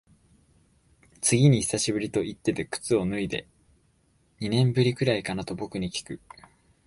[1.21, 3.47] 次に久しぶりと言ってて靴を脱いで、
[4.39, 6.19] 二年ぶりくらいかなと僕にきく。